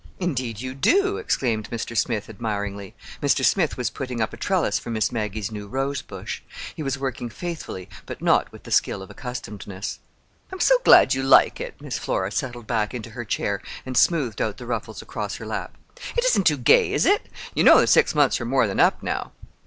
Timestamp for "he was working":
6.75-7.29